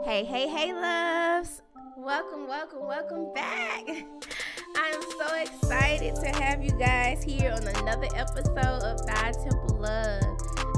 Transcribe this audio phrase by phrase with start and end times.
[0.00, 1.62] Hey, hey, hey, loves.
[1.96, 3.84] Welcome, welcome, welcome back.
[4.74, 10.22] I'm so excited to have you guys here on another episode of Thy Temple Love.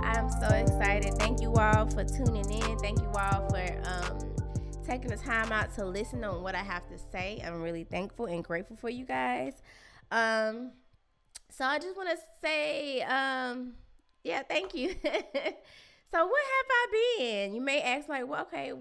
[0.03, 1.15] I'm so excited.
[1.15, 2.79] Thank you all for tuning in.
[2.81, 4.35] Thank you all for um,
[4.85, 7.43] taking the time out to listen on what I have to say.
[7.47, 9.55] I'm really thankful and grateful for you guys.
[10.11, 10.73] Um,
[11.49, 13.75] so I just want to say, um,
[14.23, 14.97] yeah, thank you.
[16.11, 16.87] So what have I
[17.19, 17.55] been?
[17.55, 18.73] You may ask like, well, okay,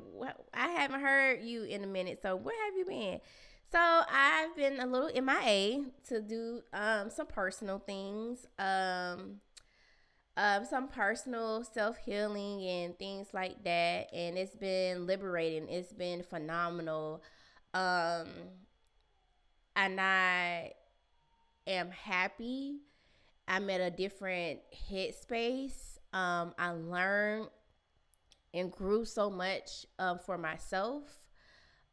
[0.53, 2.19] I haven't heard you in a minute.
[2.21, 3.19] So where have you been?
[3.71, 9.39] So I've been a little MIA to do um, some personal things, um,
[10.37, 15.69] um, some personal self healing and things like that, and it's been liberating.
[15.69, 17.23] It's been phenomenal,
[17.73, 18.27] um,
[19.75, 20.73] and I
[21.67, 22.79] am happy.
[23.47, 24.59] I'm at a different
[24.91, 27.49] headspace um, I learned
[28.53, 31.03] and grew so much um, for myself.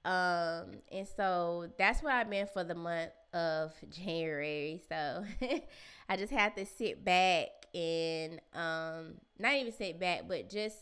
[0.04, 4.82] Um, and so that's what I've been for the month of January.
[4.88, 5.24] So
[6.08, 10.76] I just had to sit back and um, not even sit back, but just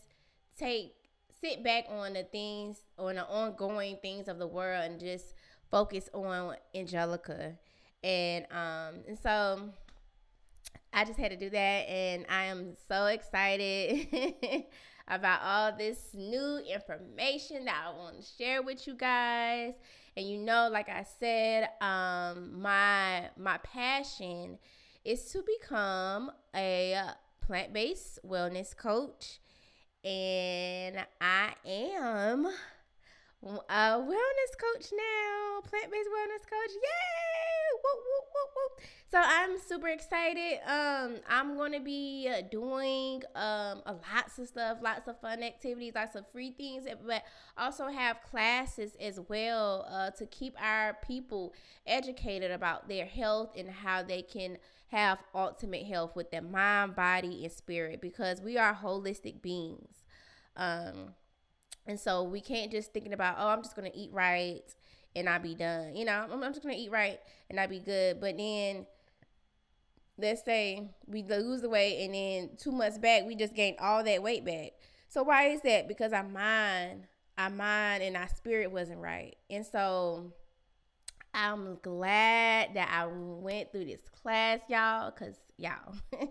[0.57, 0.93] take
[1.41, 5.33] sit back on the things on the ongoing things of the world and just
[5.71, 7.53] focus on Angelica.
[8.03, 9.69] And um and so
[10.93, 11.57] I just had to do that,
[11.89, 14.07] and I am so excited
[15.07, 19.73] about all this new information that I want to share with you guys.
[20.17, 24.57] And you know, like I said, um, my my passion
[25.05, 29.39] is to become a plant-based wellness coach,
[30.03, 32.51] and I am a
[33.71, 36.71] wellness coach now, plant-based wellness coach.
[36.73, 37.48] Yay!
[39.11, 40.59] So I'm super excited.
[40.67, 46.15] Um, I'm gonna be uh, doing um lots of stuff, lots of fun activities, lots
[46.15, 47.23] of free things, but
[47.57, 51.53] also have classes as well uh, to keep our people
[51.87, 54.57] educated about their health and how they can
[54.89, 60.03] have ultimate health with their mind, body, and spirit because we are holistic beings.
[60.55, 61.15] Um,
[61.87, 64.61] and so we can't just thinking about, oh, I'm just gonna eat right
[65.15, 65.95] and I be done.
[65.95, 68.19] You know, I'm, I'm just gonna eat right and I be good.
[68.19, 68.85] But then
[70.17, 74.03] let's say we lose the weight and then two months back we just gained all
[74.03, 74.71] that weight back.
[75.07, 75.87] So why is that?
[75.87, 79.35] Because our mind, our mind and our spirit wasn't right.
[79.49, 80.33] And so
[81.33, 85.95] I'm glad that I went through this class, y'all, because y'all,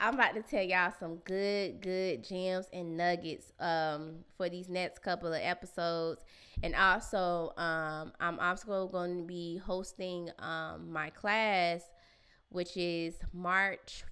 [0.00, 5.02] I'm about to tell y'all some good, good gems and nuggets um, for these next
[5.02, 6.24] couple of episodes.
[6.62, 11.82] And also, um, I'm also going to be hosting um, my class
[12.50, 14.04] which is March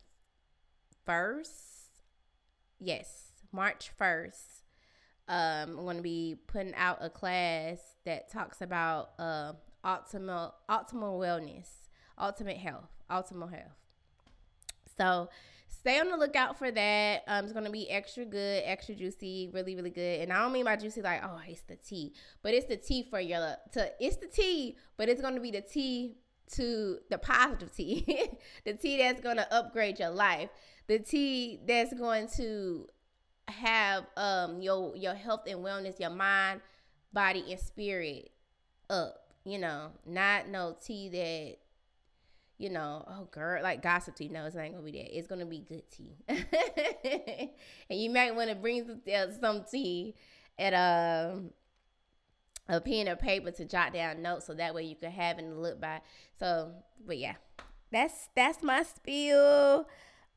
[1.07, 1.89] 1st.
[2.81, 4.63] Yes, March 1st.
[5.29, 9.53] Um, I'm going to be putting out a class that talks about uh,
[9.85, 11.69] optimal optimal wellness,
[12.19, 13.77] ultimate health, optimal health.
[14.97, 15.29] So
[15.79, 17.23] stay on the lookout for that.
[17.27, 20.21] Um, it's gonna be extra good, extra juicy, really, really good.
[20.21, 23.07] And I don't mean by juicy like, oh, it's the tea, but it's the tea
[23.09, 23.91] for your to.
[24.01, 26.17] It's the tea, but it's gonna be the tea
[26.53, 28.31] to the positive tea,
[28.65, 30.51] the tea that's to upgrade your life,
[30.87, 32.87] the tea that's going to
[33.49, 36.61] have um your your health and wellness, your mind,
[37.13, 38.31] body and spirit
[38.91, 41.57] up, you know, not no tea that
[42.59, 44.29] you know, oh girl, like gossip tea.
[44.29, 45.17] No, it's not gonna be that.
[45.17, 50.15] It's gonna be good tea, and you might want to bring some, uh, some tea
[50.59, 51.51] at um
[52.69, 55.63] a pen or paper to jot down notes so that way you can have and
[55.63, 56.01] look by.
[56.39, 56.73] So,
[57.07, 57.35] but yeah,
[57.91, 59.87] that's that's my spiel.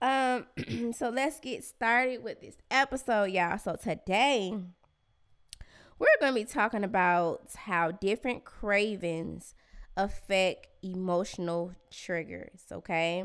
[0.02, 0.46] Um,
[0.94, 3.58] so let's get started with this episode, y'all.
[3.58, 4.54] So today
[6.00, 9.54] we're gonna be talking about how different cravings
[9.98, 12.66] affect emotional triggers.
[12.72, 13.24] Okay.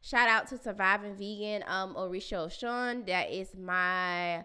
[0.00, 3.04] Shout out to Surviving Vegan, um, Orisha Sean.
[3.04, 4.44] That is my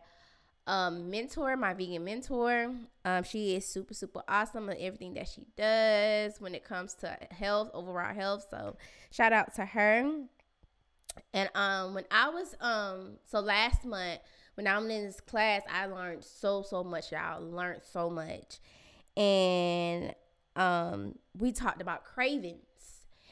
[0.65, 2.71] um, mentor, my vegan mentor.
[3.05, 7.17] Um, she is super, super awesome at everything that she does when it comes to
[7.31, 8.47] health, overall health.
[8.49, 8.75] So
[9.11, 10.11] shout out to her.
[11.33, 14.19] And um, when I was um, so last month
[14.55, 17.11] when I was in this class, I learned so so much.
[17.11, 18.59] Y'all learned so much,
[19.17, 20.13] and
[20.55, 22.57] um, we talked about cravings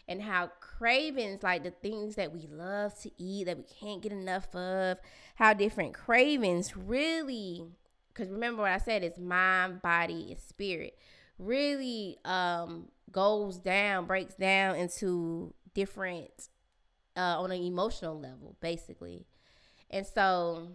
[0.07, 4.11] and how cravings, like the things that we love to eat that we can't get
[4.11, 4.97] enough of,
[5.35, 7.63] how different cravings really,
[8.13, 10.97] because remember what I said is mind, body, and spirit,
[11.37, 16.49] really um, goes down, breaks down into different
[17.15, 19.25] uh, on an emotional level, basically.
[19.89, 20.69] And so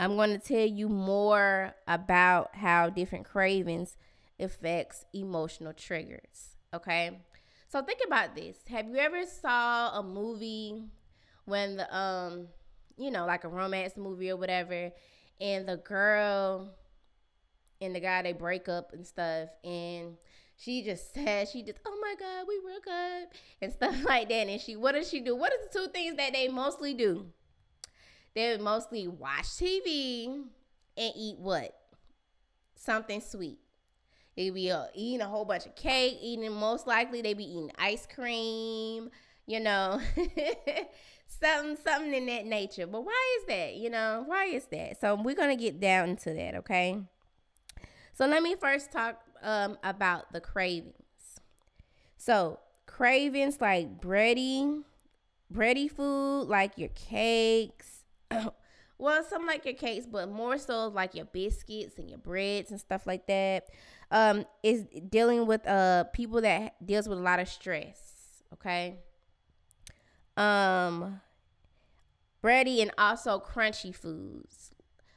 [0.00, 3.96] I'm going to tell you more about how different cravings
[4.40, 6.56] affects emotional triggers.
[6.74, 7.18] Okay.
[7.68, 8.56] So think about this.
[8.68, 10.84] Have you ever saw a movie
[11.44, 12.48] when the um
[12.98, 14.90] you know like a romance movie or whatever
[15.40, 16.74] and the girl
[17.80, 20.16] and the guy they break up and stuff and
[20.56, 23.32] she just said she just oh my god we broke up
[23.62, 26.16] and stuff like that and she what does she do what are the two things
[26.16, 27.26] that they mostly do
[28.34, 30.42] they mostly watch tv
[30.96, 31.72] and eat what
[32.74, 33.58] something sweet
[34.38, 37.70] they be uh, eating a whole bunch of cake eating most likely they be eating
[37.78, 39.10] ice cream
[39.46, 40.00] you know
[41.26, 45.14] something something in that nature but why is that you know why is that so
[45.14, 46.98] we're gonna get down to that okay
[48.18, 50.94] so let me first talk um, about the cravings.
[52.16, 54.82] So cravings like bready,
[55.52, 58.02] bready food, like your cakes.
[58.98, 62.80] well, some like your cakes, but more so like your biscuits and your breads and
[62.80, 63.66] stuff like that.
[64.10, 68.42] Um, is dealing with uh people that deals with a lot of stress.
[68.54, 69.00] Okay.
[70.36, 71.20] Um,
[72.42, 74.72] bready and also crunchy foods,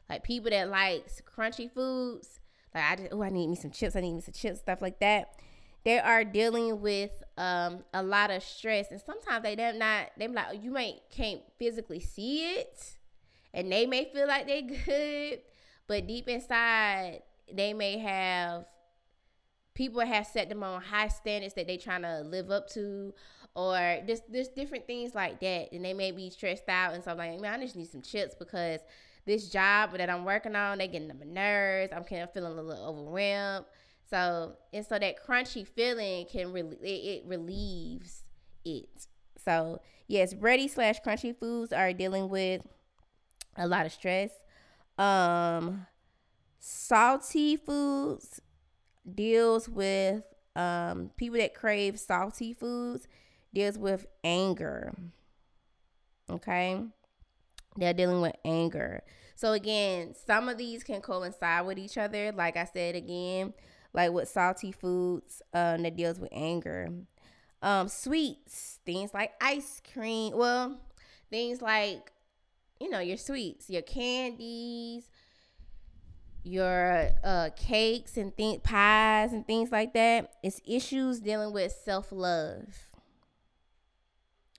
[0.10, 2.42] like people that likes crunchy foods
[2.74, 3.96] like I just, oh, I need me some chips.
[3.96, 5.34] I need me some chips, stuff like that.
[5.84, 10.12] They are dealing with um, a lot of stress, and sometimes they them not.
[10.18, 12.96] They like oh, you may can't physically see it,
[13.54, 15.40] and they may feel like they're good,
[15.88, 18.66] but deep inside they may have
[19.82, 23.14] people have set them on high standards that they trying to live up to
[23.56, 27.12] or just just different things like that and they may be stressed out and so
[27.12, 28.80] I'm like man I just need some chips because
[29.26, 31.94] this job that I'm working on, they getting on my nerves.
[31.96, 33.66] I'm kind of feeling a little overwhelmed.
[34.10, 38.24] So and so that crunchy feeling can really it, it relieves
[38.66, 39.08] it.
[39.44, 42.66] So yes, bready slash crunchy foods are dealing with
[43.58, 44.32] a lot of stress.
[44.98, 45.86] Um,
[46.60, 48.42] salty foods
[49.16, 50.24] deals with
[50.56, 53.08] um people that crave salty foods
[53.54, 54.94] deals with anger.
[56.30, 56.82] Okay.
[57.78, 59.02] They're dealing with anger.
[59.36, 62.32] So again, some of these can coincide with each other.
[62.32, 63.54] Like I said again,
[63.94, 66.90] like with salty foods, um, that deals with anger.
[67.62, 70.36] Um, sweets, things like ice cream.
[70.36, 70.80] Well,
[71.30, 72.12] things like,
[72.80, 75.10] you know, your sweets, your candies,
[76.44, 80.34] your uh cakes and think pies and things like that.
[80.44, 82.68] It's issues dealing with self love.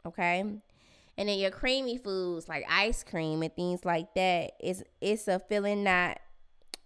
[0.06, 0.40] Okay.
[0.40, 5.38] And then your creamy foods like ice cream and things like that it's it's a
[5.38, 6.18] feeling not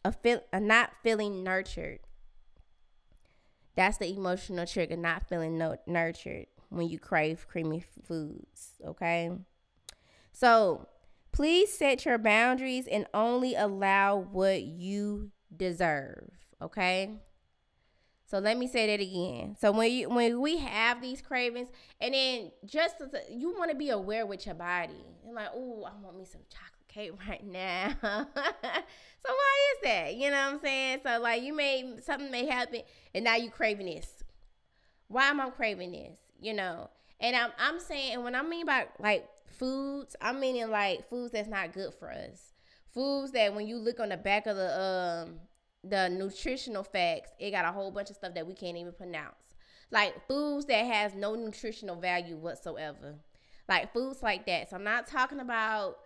[0.04, 2.00] a feel a not feeling nurtured.
[3.76, 9.30] That's the emotional trigger, not feeling no, nurtured when you crave creamy foods, okay?
[10.32, 10.88] So,
[11.36, 16.30] please set your boundaries and only allow what you deserve,
[16.62, 17.10] okay?
[18.24, 19.54] So let me say that again.
[19.60, 21.68] So when you when we have these cravings,
[22.00, 25.84] and then just to, you want to be aware with your body, and like, oh,
[25.86, 27.94] I want me some chocolate cake right now.
[28.02, 30.14] so why is that?
[30.14, 31.00] You know what I'm saying?
[31.04, 32.80] So like you may something may happen,
[33.14, 34.24] and now you craving this.
[35.08, 36.18] Why am I craving this?
[36.40, 36.88] You know,
[37.20, 41.32] and I'm I'm saying, and when I mean by like foods, I'm meaning like foods
[41.32, 42.52] that's not good for us.
[42.92, 45.40] Foods that when you look on the back of the um
[45.84, 49.34] the nutritional facts, it got a whole bunch of stuff that we can't even pronounce.
[49.90, 53.14] Like foods that has no nutritional value whatsoever.
[53.68, 54.70] Like foods like that.
[54.70, 55.98] So I'm not talking about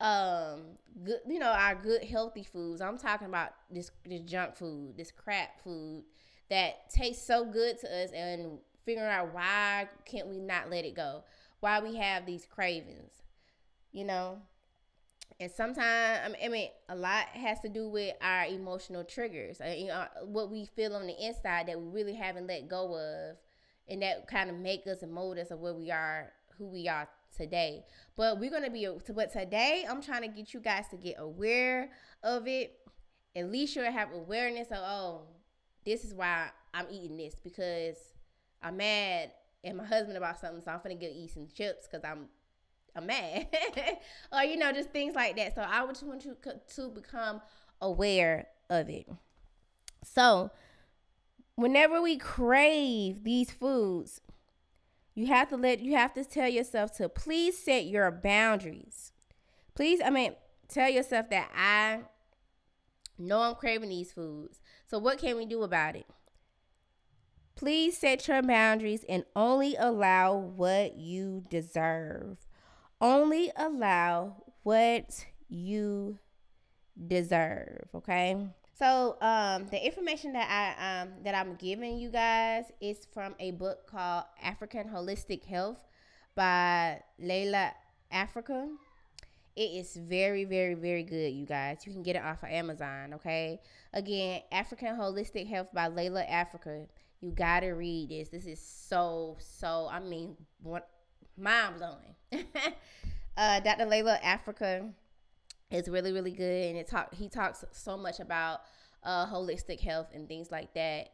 [0.00, 0.62] um
[1.04, 5.12] good you know our good healthy foods i'm talking about this this junk food this
[5.12, 6.02] crap food
[6.50, 10.94] that tastes so good to us and figuring out why can't we not let it
[10.96, 11.22] go
[11.64, 13.24] why we have these cravings
[13.94, 14.38] you know?
[15.40, 19.86] And sometimes I mean a lot has to do with our emotional triggers uh, you
[19.86, 23.36] know, what we feel on the inside that we really haven't let go of
[23.88, 26.86] and that kind of make us and mold us of where we are who we
[26.86, 27.84] are today.
[28.16, 31.90] But we're gonna be but today i'm trying to get you guys to get aware
[32.22, 32.78] of it.
[33.34, 35.22] At least you'll have awareness of oh
[35.84, 37.96] this is why i'm eating this because
[38.62, 39.30] i'm mad
[39.64, 42.26] at my husband about something so i'm gonna get eat some chips because i'm
[42.96, 43.48] I'm mad,
[44.32, 45.54] or you know, just things like that.
[45.54, 46.36] So I would just want you
[46.76, 47.40] to become
[47.80, 49.08] aware of it.
[50.04, 50.50] So,
[51.56, 54.20] whenever we crave these foods,
[55.14, 59.12] you have to let you have to tell yourself to please set your boundaries.
[59.74, 60.34] Please, I mean,
[60.68, 62.02] tell yourself that I
[63.18, 64.60] know I'm craving these foods.
[64.86, 66.06] So what can we do about it?
[67.56, 72.38] Please set your boundaries and only allow what you deserve.
[73.00, 76.18] Only allow what you
[77.06, 77.88] deserve.
[77.94, 78.48] Okay.
[78.76, 83.52] So um, the information that I um, that I'm giving you guys is from a
[83.52, 85.86] book called African Holistic Health
[86.34, 87.70] by Llaila
[88.12, 88.68] Afrika.
[89.56, 91.86] It is very, very, very good, you guys.
[91.86, 93.60] You can get it off of Amazon, okay?
[93.92, 96.88] Again, African Holistic Health by Llaila Afrika.
[97.24, 98.28] You gotta read this.
[98.28, 100.90] This is so, so, I mean, what
[101.38, 102.14] mind blowing.
[103.38, 103.86] uh, Dr.
[103.86, 104.92] Llaila Afrika
[105.70, 107.14] is really, really good, and it talk.
[107.14, 108.60] He talks so much about
[109.02, 111.12] uh, holistic health and things like that,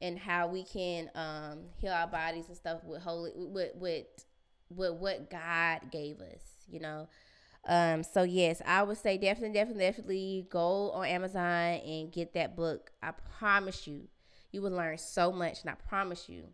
[0.00, 4.06] and how we can um, heal our bodies and stuff with holy with with
[4.68, 6.42] with what God gave us.
[6.68, 7.08] You know.
[7.68, 12.56] Um, so yes, I would say definitely, definitely, definitely go on Amazon and get that
[12.56, 12.90] book.
[13.00, 14.08] I promise you,
[14.52, 16.44] you will learn so much, and I promise you,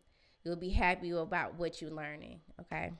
[0.45, 2.41] you'll be happy about what you're learning.
[2.61, 2.93] Okay.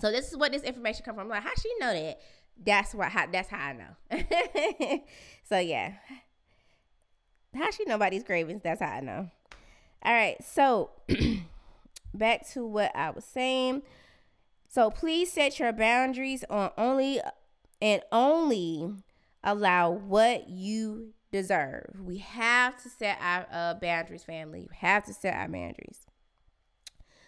[0.00, 1.24] So this is what this information come from.
[1.24, 2.20] I'm like, how she know that?
[2.62, 3.08] That's what.
[3.08, 5.02] How, that's how I know.
[5.44, 5.92] so yeah,
[7.54, 8.62] how she know about these cravings?
[8.62, 9.30] That's how I know.
[10.02, 10.36] All right.
[10.44, 10.90] So
[12.14, 13.82] back to what I was saying.
[14.68, 17.20] So please set your boundaries on only
[17.82, 18.94] and only
[19.42, 22.00] allow what you deserve.
[22.00, 24.66] We have to set our uh, boundaries, family.
[24.68, 26.06] We have to set our boundaries.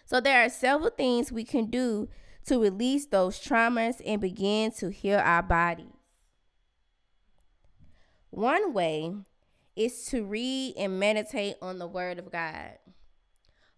[0.05, 2.09] So there are several things we can do
[2.45, 5.87] to release those traumas and begin to heal our bodies.
[8.29, 9.13] One way
[9.75, 12.77] is to read and meditate on the Word of God.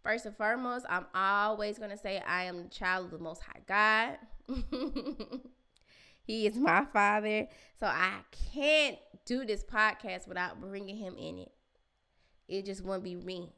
[0.03, 3.41] First and foremost, I'm always going to say I am the child of the Most
[3.41, 4.17] High God.
[6.25, 7.47] he is my father.
[7.79, 8.19] So I
[8.53, 11.51] can't do this podcast without bringing him in it.
[12.47, 13.53] It just wouldn't be me.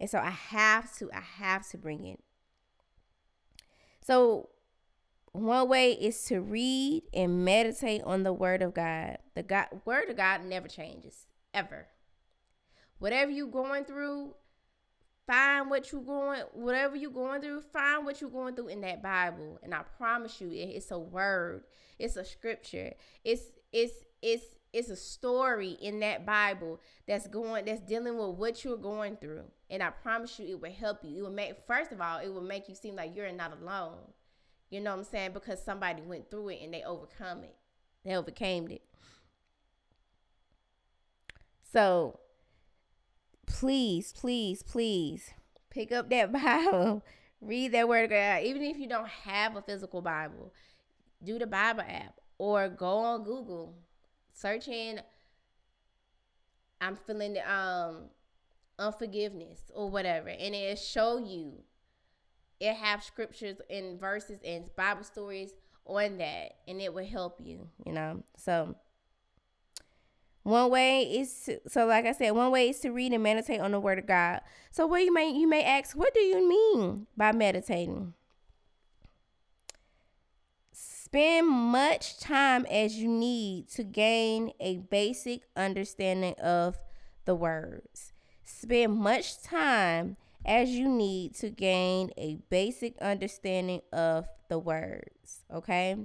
[0.00, 2.20] And so I have to, I have to bring it.
[4.02, 4.50] So
[5.32, 9.18] one way is to read and meditate on the word of God.
[9.34, 11.86] The God word of God never changes, ever.
[12.98, 14.34] Whatever you're going through,
[15.26, 19.02] Find what you're going, whatever you're going through, find what you're going through in that
[19.02, 19.58] Bible.
[19.62, 21.64] And I promise you, it's a word,
[21.98, 22.92] it's a scripture,
[23.24, 28.64] it's it's it's it's a story in that Bible that's going that's dealing with what
[28.64, 29.44] you're going through.
[29.70, 31.16] And I promise you it will help you.
[31.16, 33.98] It will make first of all, it will make you seem like you're not alone.
[34.70, 35.32] You know what I'm saying?
[35.32, 37.54] Because somebody went through it and they overcome it.
[38.04, 38.82] They overcame it.
[41.72, 42.20] So
[43.46, 45.30] please, please, please
[45.70, 47.04] pick up that Bible,
[47.40, 48.42] read that word of God.
[48.42, 50.52] Even if you don't have a physical Bible,
[51.22, 53.74] do the Bible app or go on Google,
[54.32, 55.00] search in
[56.80, 58.10] I'm feeling um
[58.78, 61.62] unforgiveness or whatever, and it'll show you.
[62.60, 65.52] It have scriptures and verses and Bible stories
[65.86, 67.68] on that, and it will help you.
[67.84, 68.76] You know, so
[70.44, 73.60] one way is to, so like I said, one way is to read and meditate
[73.60, 74.42] on the word of God.
[74.70, 78.12] So what you may you may ask, what do you mean by meditating?
[80.70, 86.78] Spend much time as you need to gain a basic understanding of
[87.24, 88.12] the words.
[88.44, 95.44] Spend much time as you need to gain a basic understanding of the words.
[95.52, 95.96] Okay.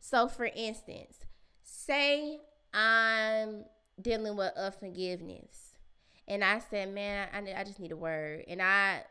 [0.00, 1.18] So, for instance,
[1.62, 2.40] say
[2.72, 3.66] I'm
[4.00, 5.74] dealing with unforgiveness.
[6.26, 8.44] And I said, man, I, I just need a word.
[8.48, 9.02] And I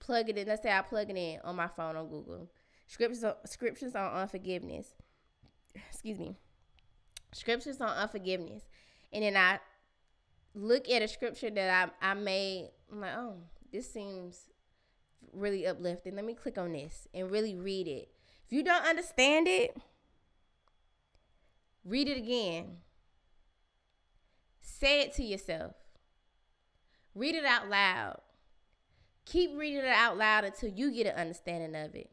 [0.00, 0.48] plug it in.
[0.48, 2.48] Let's say I plug it in on my phone on Google.
[2.86, 4.94] Scriptures, scriptures on unforgiveness.
[5.90, 6.36] Excuse me.
[7.32, 8.62] Scriptures on unforgiveness.
[9.12, 9.58] And then I
[10.54, 12.70] look at a scripture that I, I made.
[12.90, 13.34] I'm like, oh,
[13.72, 14.50] this seems
[15.32, 16.14] really uplifting.
[16.14, 18.08] Let me click on this and really read it.
[18.46, 19.76] If you don't understand it,
[21.84, 22.78] read it again
[24.78, 25.76] Say it to yourself.
[27.14, 28.20] Read it out loud.
[29.24, 32.10] Keep reading it out loud until you get an understanding of it.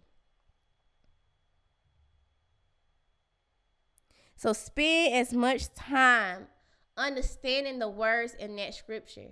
[4.35, 6.47] So spend as much time
[6.95, 9.31] understanding the words in that scripture.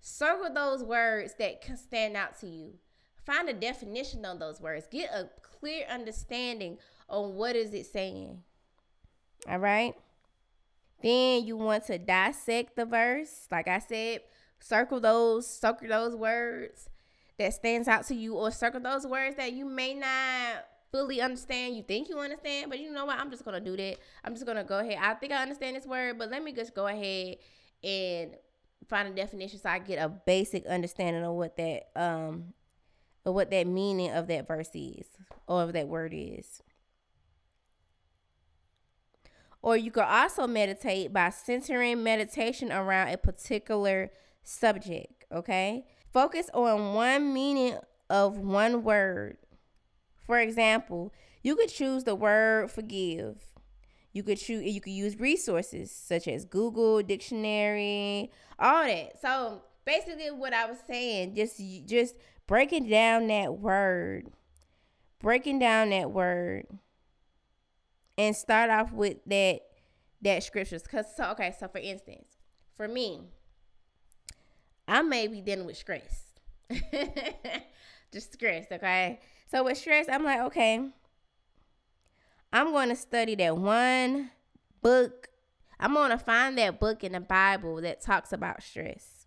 [0.00, 2.74] Circle those words that can stand out to you.
[3.24, 4.88] Find a definition on those words.
[4.90, 8.42] Get a clear understanding on what is it saying.
[9.48, 9.94] All right?
[11.02, 13.46] Then you want to dissect the verse.
[13.50, 14.22] Like I said,
[14.60, 16.88] circle those, circle those words
[17.38, 21.76] that stands out to you, or circle those words that you may not fully understand.
[21.76, 23.18] You think you understand, but you know what?
[23.18, 23.98] I'm just gonna do that.
[24.24, 24.98] I'm just gonna go ahead.
[25.00, 27.38] I think I understand this word, but let me just go ahead
[27.82, 28.36] and
[28.88, 32.54] find a definition so I get a basic understanding of what that um
[33.24, 35.06] of what that meaning of that verse is
[35.46, 36.62] or of that word is.
[39.64, 44.10] Or you could also meditate by centering meditation around a particular
[44.42, 45.86] subject, okay?
[46.12, 47.78] Focus on one meaning
[48.10, 49.38] of one word.
[50.26, 53.38] For example, you could choose the word forgive.
[54.12, 59.18] You could choose you could use resources such as Google dictionary, all that.
[59.22, 62.16] So, basically what I was saying, just just
[62.46, 64.26] breaking down that word.
[65.20, 66.66] Breaking down that word
[68.16, 69.60] and start off with that
[70.22, 70.86] that scriptures.
[70.86, 72.36] Cause so okay, so for instance,
[72.76, 73.22] for me,
[74.86, 76.22] I may be dealing with stress.
[78.12, 79.20] Just stress, okay?
[79.50, 80.90] So with stress, I'm like, okay,
[82.52, 84.30] I'm going to study that one
[84.82, 85.28] book.
[85.80, 89.26] I'm to find that book in the Bible that talks about stress.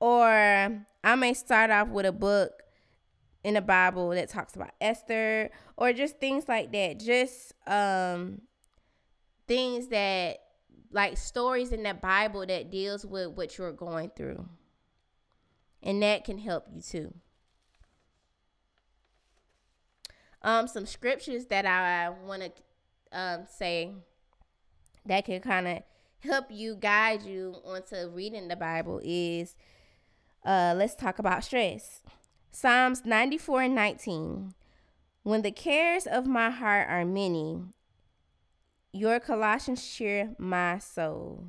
[0.00, 0.26] Or
[1.04, 2.62] I may start off with a book
[3.46, 6.98] in the Bible that talks about Esther or just things like that.
[6.98, 8.40] Just um
[9.46, 10.38] things that
[10.90, 14.48] like stories in the Bible that deals with what you're going through.
[15.80, 17.14] And that can help you too.
[20.42, 22.50] Um some scriptures that I want to
[23.16, 23.92] um say
[25.04, 25.82] that can kind of
[26.18, 29.54] help you guide you onto reading the Bible is
[30.44, 32.02] uh let's talk about stress.
[32.58, 34.54] Psalms 94 and 19.
[35.24, 37.60] When the cares of my heart are many,
[38.92, 41.48] your Colossians cheer my soul.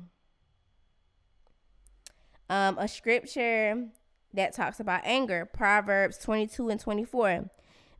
[2.50, 3.86] Um, a scripture
[4.34, 7.48] that talks about anger, Proverbs 22 and 24.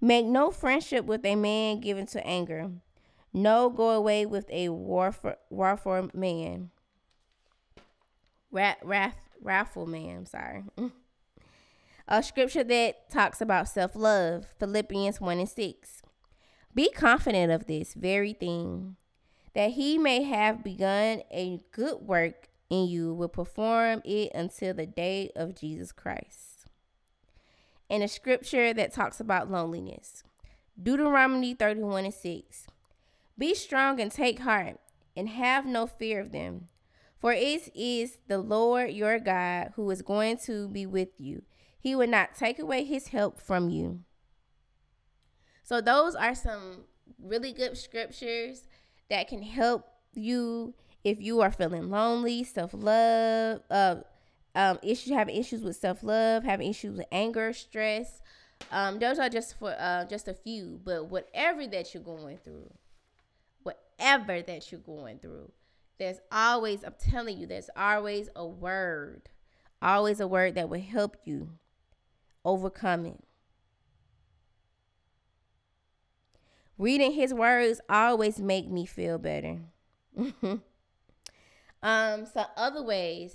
[0.03, 2.73] Make no friendship with a man given to anger.
[3.33, 5.15] No go away with a war
[5.49, 6.73] warfare man.
[8.51, 10.65] Wrath, wrath, wrathful man, sorry.
[12.09, 16.03] a scripture that talks about self love, Philippians 1 and 6.
[16.75, 18.97] Be confident of this very thing,
[19.55, 24.87] that he may have begun a good work in you will perform it until the
[24.87, 26.67] day of Jesus Christ.
[27.91, 30.23] And a scripture that talks about loneliness,
[30.83, 32.67] Deuteronomy 31 and 6.
[33.37, 34.79] Be strong and take heart,
[35.15, 36.69] and have no fear of them,
[37.19, 41.43] for it is the Lord your God who is going to be with you
[41.79, 44.01] he would not take away his help from you.
[45.63, 46.85] So, those are some
[47.23, 48.67] really good scriptures
[49.11, 53.97] that can help you if you are feeling lonely, self love, uh,
[54.55, 58.21] um, issues having issues with self love, having issues with anger, stress.
[58.73, 62.73] Um, those are just for uh, just a few, but whatever that you're going through,
[63.63, 65.53] whatever that you're going through,
[65.99, 69.29] there's always, I'm telling you, there's always a word,
[69.81, 71.51] always a word that will help you
[72.49, 73.23] overcoming.
[76.79, 79.59] Reading his words always make me feel better.
[81.83, 83.35] um, so other ways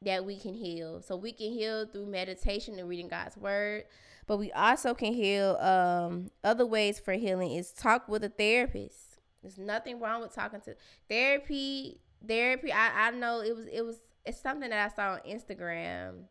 [0.00, 1.02] that we can heal.
[1.02, 3.84] So we can heal through meditation and reading God's word,
[4.26, 9.20] but we also can heal um other ways for healing is talk with a therapist.
[9.42, 10.74] There's nothing wrong with talking to
[11.08, 12.00] therapy.
[12.26, 16.24] Therapy, I, I know it was it was it's something that I saw on Instagram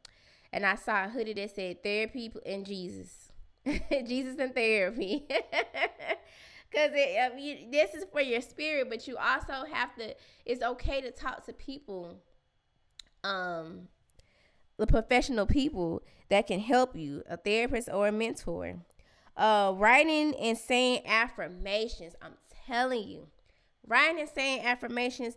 [0.53, 3.31] and I saw a hoodie that said therapy and Jesus.
[3.65, 5.25] Jesus and therapy.
[6.73, 10.15] Cause it, you, this is for your spirit, but you also have to.
[10.45, 12.21] It's okay to talk to people,
[13.25, 13.89] um,
[14.77, 18.75] the professional people that can help you, a therapist or a mentor.
[19.35, 22.15] Uh, writing and saying affirmations.
[22.21, 22.35] I'm
[22.65, 23.27] telling you,
[23.85, 25.35] writing and saying affirmations.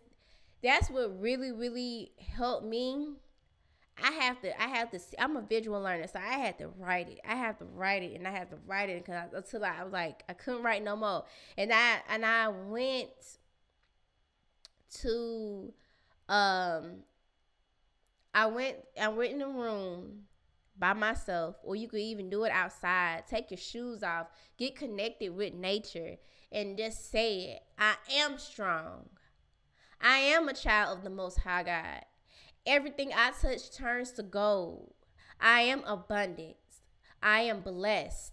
[0.63, 3.17] That's what really, really helped me
[4.03, 7.09] I have to, I have to, I'm a visual learner, so I had to write
[7.09, 7.21] it.
[7.27, 9.93] I have to write it, and I have to write it because until I was
[9.93, 11.25] like, I couldn't write no more.
[11.57, 13.09] And I, and I went
[15.03, 15.73] to,
[16.29, 17.05] um,
[18.35, 20.25] I went, I went in a room
[20.77, 23.25] by myself, or you could even do it outside.
[23.29, 24.27] Take your shoes off,
[24.59, 26.17] get connected with nature,
[26.51, 27.63] and just say it.
[27.79, 29.09] I am strong.
[30.01, 32.05] I am a child of the Most High God.
[32.67, 34.95] Everything I touch turns to gold.
[35.41, 36.57] I am abundant.
[37.23, 38.33] I am blessed.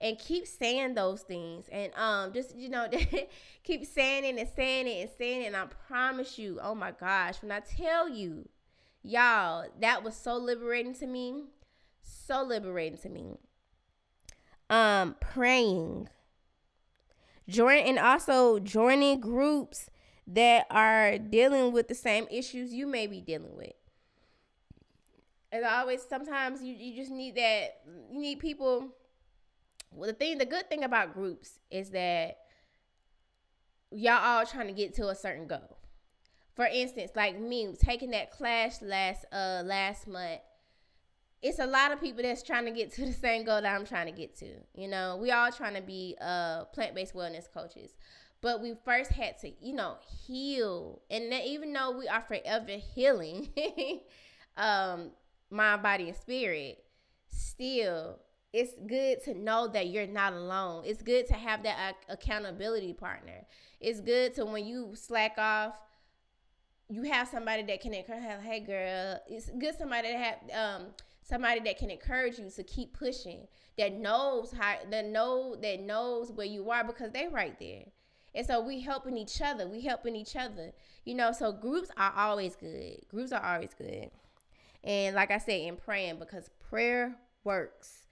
[0.00, 1.68] And keep saying those things.
[1.72, 2.88] And um just you know,
[3.64, 5.46] keep saying it and saying it and saying it.
[5.46, 8.48] And I promise you, oh my gosh, when I tell you,
[9.02, 11.44] y'all, that was so liberating to me.
[12.02, 13.38] So liberating to me.
[14.70, 16.08] Um, praying.
[17.48, 19.90] Join and also joining groups
[20.26, 23.72] that are dealing with the same issues you may be dealing with.
[25.52, 28.88] As always, sometimes you, you just need that, you need people.
[29.92, 32.38] Well, the thing, the good thing about groups is that
[33.90, 35.78] y'all all trying to get to a certain goal.
[36.54, 40.40] For instance, like me taking that class last uh last month,
[41.44, 43.84] it's a lot of people that's trying to get to the same goal that I'm
[43.84, 44.46] trying to get to.
[44.74, 47.90] You know, we all trying to be uh plant-based wellness coaches.
[48.40, 51.02] But we first had to, you know, heal.
[51.10, 53.50] And even though we are forever healing
[54.56, 55.10] um
[55.50, 56.82] mind, body, and spirit,
[57.28, 58.20] still
[58.54, 60.84] it's good to know that you're not alone.
[60.86, 63.44] It's good to have that accountability partner.
[63.80, 65.74] It's good to when you slack off,
[66.88, 68.22] you have somebody that can encourage.
[68.42, 70.86] Hey, girl, it's good somebody to have um,
[71.24, 73.48] somebody that can encourage you to keep pushing.
[73.76, 77.86] That knows how that know that knows where you are because they right there.
[78.36, 79.66] And so we helping each other.
[79.66, 80.72] We helping each other.
[81.04, 82.98] You know, so groups are always good.
[83.08, 84.10] Groups are always good.
[84.84, 88.04] And like I said, in praying because prayer works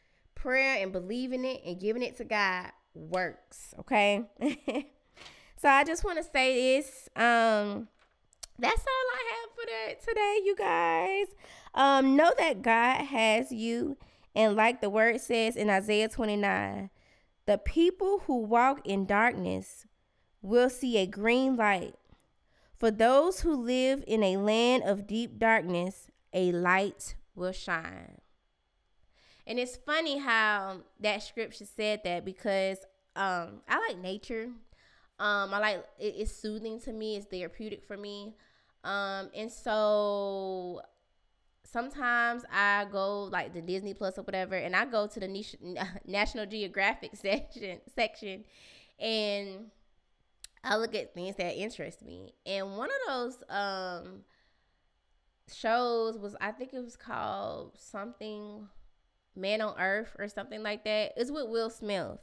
[0.42, 3.74] prayer and believing it and giving it to God works.
[3.78, 4.24] Okay.
[5.56, 7.08] so I just want to say this.
[7.14, 7.88] Um,
[8.62, 11.26] that's all I have for the, today, you guys.
[11.74, 13.96] Um, know that God has you,
[14.34, 16.90] and like the word says in Isaiah 29,
[17.46, 19.86] the people who walk in darkness
[20.42, 21.94] will see a green light.
[22.78, 28.18] For those who live in a land of deep darkness, a light will shine.
[29.46, 32.78] And it's funny how that scripture said that because
[33.16, 34.48] um, I like nature.
[35.18, 37.16] Um, I like it, it's soothing to me.
[37.16, 38.34] It's therapeutic for me.
[38.84, 40.82] Um, and so
[41.64, 45.56] sometimes I go like the Disney Plus or whatever, and I go to the niche,
[46.06, 48.44] National Geographic section section,
[48.98, 49.66] and
[50.64, 52.34] I look at things that interest me.
[52.46, 54.20] And one of those um
[55.52, 58.68] shows was I think it was called something
[59.34, 61.12] Man on Earth or something like that.
[61.16, 62.18] It's with Will Smith.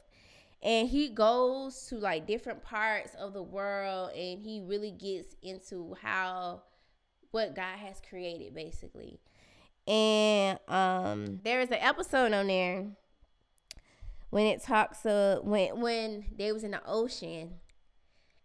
[0.62, 5.96] And he goes to like different parts of the world and he really gets into
[6.02, 6.62] how
[7.30, 9.20] what God has created basically.
[9.86, 12.86] And um there is an episode on there
[14.30, 17.54] when it talks of when when they was in the ocean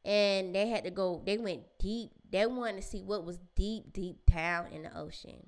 [0.04, 3.94] and they had to go they went deep they wanted to see what was deep
[3.94, 5.48] deep down in the ocean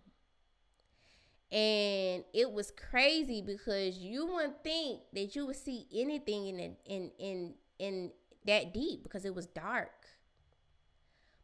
[1.52, 7.12] and it was crazy because you wouldn't think that you would see anything in in
[7.18, 8.12] in in
[8.46, 9.92] that deep because it was dark.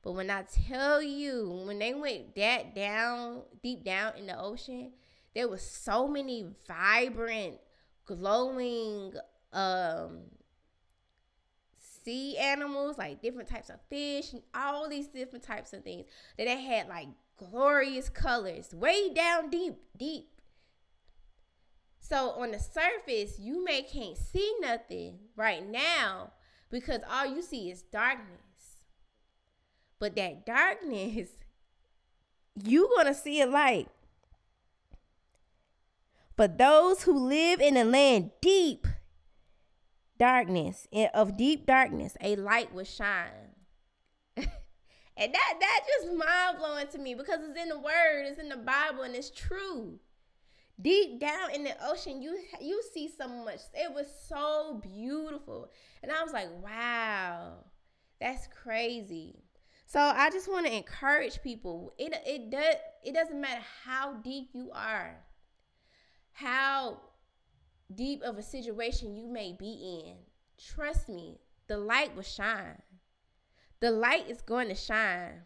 [0.01, 4.91] But when I tell you, when they went that down, deep down in the ocean,
[5.33, 7.59] there was so many vibrant,
[8.05, 9.13] glowing
[9.53, 10.23] um
[12.03, 16.05] sea animals, like different types of fish and all these different types of things
[16.37, 17.07] that they had like
[17.51, 20.29] glorious colors way down deep, deep.
[21.99, 26.31] So on the surface, you may can't see nothing right now
[26.69, 28.77] because all you see is darkness.
[29.99, 31.29] But that darkness,
[32.63, 33.87] you gonna see a light.
[36.35, 38.87] But those who live in the land deep
[40.17, 43.52] darkness, of deep darkness, a light will shine.
[45.15, 48.49] And that that just mind blowing to me because it's in the word, it's in
[48.49, 49.99] the Bible, and it's true.
[50.81, 53.59] Deep down in the ocean, you you see so much.
[53.75, 55.69] It was so beautiful,
[56.01, 57.63] and I was like, wow,
[58.19, 59.43] that's crazy.
[59.85, 61.93] So I just want to encourage people.
[61.99, 65.23] It it does it doesn't matter how deep you are,
[66.31, 66.97] how
[67.93, 70.15] deep of a situation you may be in.
[70.57, 72.81] Trust me, the light will shine.
[73.83, 75.41] The light is going to shine.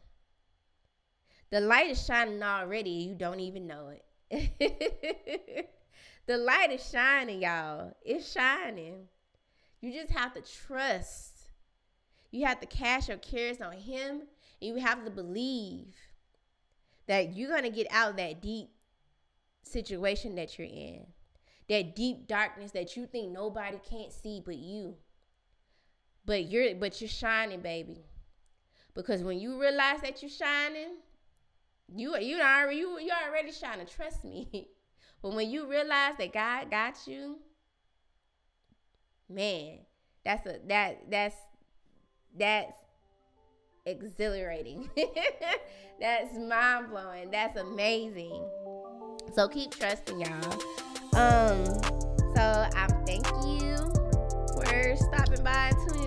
[1.50, 2.92] The light is shining already.
[2.92, 3.90] You don't even know
[4.30, 5.72] it.
[6.28, 7.96] the light is shining, y'all.
[8.06, 9.08] It's shining.
[9.82, 11.50] You just have to trust.
[12.30, 14.22] You have to cast your cares on Him.
[14.62, 15.96] And you have to believe
[17.08, 18.70] that you're going to get out of that deep
[19.64, 21.08] situation that you're in.
[21.70, 24.94] That deep darkness that you think nobody can't see but you.
[26.24, 28.04] But you're but you're shining, baby.
[28.98, 30.96] Because when you realize that you're shining,
[31.96, 33.86] you you already you you already shining.
[33.86, 34.50] Trust me.
[35.22, 37.38] but when you realize that God got you,
[39.30, 39.78] man,
[40.26, 41.36] that's a that that's
[42.36, 42.76] that's
[43.86, 44.90] exhilarating.
[46.02, 47.30] that's mind blowing.
[47.30, 48.50] That's amazing.
[49.36, 50.54] So keep trusting y'all.
[51.14, 51.66] Um,
[52.36, 53.78] so I thank you
[54.56, 56.07] for stopping by, tuning